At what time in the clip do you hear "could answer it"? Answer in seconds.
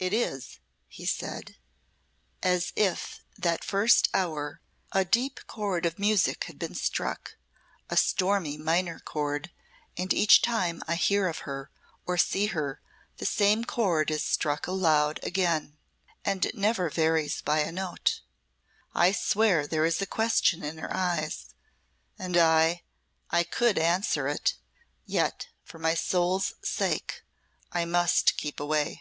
23.42-24.56